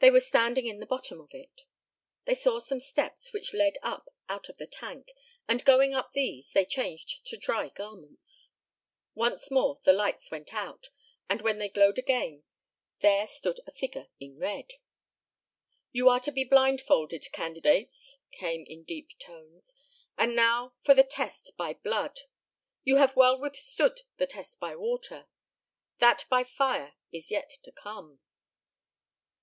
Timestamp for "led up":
3.54-4.10